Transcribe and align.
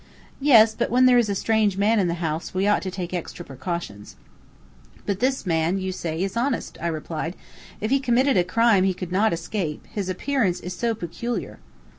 "Yes; 0.39 0.73
but 0.73 0.89
when 0.89 1.05
there 1.05 1.19
is 1.19 1.29
a 1.29 1.35
strange 1.35 1.77
man 1.77 1.99
in 1.99 2.07
the 2.07 2.15
house 2.15 2.55
we 2.55 2.65
ought 2.65 2.81
to 2.81 2.89
take 2.89 3.13
extra 3.13 3.45
precautions." 3.45 4.15
"But 5.05 5.19
this 5.19 5.45
man 5.45 5.77
you 5.77 5.91
say 5.91 6.23
is 6.23 6.35
honest," 6.35 6.75
I 6.81 6.87
replied. 6.87 7.35
"If 7.79 7.91
he 7.91 7.99
committed 7.99 8.35
a 8.35 8.43
crime 8.43 8.83
he 8.83 8.95
could 8.95 9.11
not 9.11 9.31
escape, 9.31 9.85
his 9.91 10.09
appearance 10.09 10.59
is 10.59 10.75
so 10.75 10.95
peculiar." 10.95 11.59